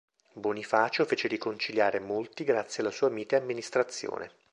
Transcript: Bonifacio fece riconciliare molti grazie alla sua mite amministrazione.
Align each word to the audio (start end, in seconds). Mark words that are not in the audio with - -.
Bonifacio 0.33 1.05
fece 1.05 1.27
riconciliare 1.27 1.99
molti 1.99 2.43
grazie 2.43 2.81
alla 2.81 2.91
sua 2.91 3.09
mite 3.09 3.35
amministrazione. 3.35 4.31